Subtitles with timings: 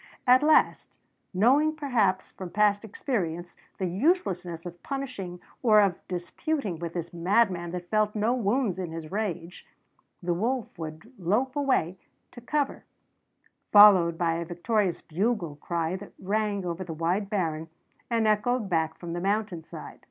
[0.25, 0.97] At last,
[1.31, 7.69] knowing perhaps from past experience the uselessness of punishing or of disputing with this madman
[7.69, 9.63] that felt no wounds in his rage,
[10.23, 11.99] the wolf would lope away
[12.31, 12.83] to cover,
[13.71, 17.69] followed by a victorious bugle cry that rang over the wide barren
[18.09, 19.99] and echoed back from the mountain side.